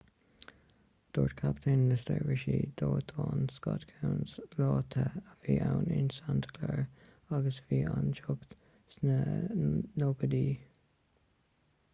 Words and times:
dúirt 1.17 1.33
captaen 1.41 1.83
na 1.89 1.97
seirbhísí 2.03 2.53
dóiteáin 2.81 3.45
scott 3.57 3.85
kouns 3.97 4.33
lá 4.63 4.71
te 4.97 5.05
a 5.21 5.35
bhí 5.45 5.57
ann 5.67 5.85
in 5.99 6.09
santa 6.17 6.55
clara 6.57 6.87
agus 7.39 7.61
bhí 7.69 7.83
an 7.93 8.11
teocht 8.21 8.59
sna 8.97 9.21
90idí 9.47 10.45